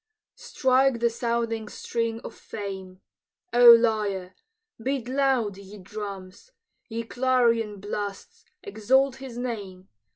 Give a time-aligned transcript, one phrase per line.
[0.35, 3.01] Strike the sounding string of fame,
[3.53, 4.33] O lyre!
[4.81, 6.49] Beat loud, ye drums!
[6.89, 9.89] Ye clarion blasts, exalt his name!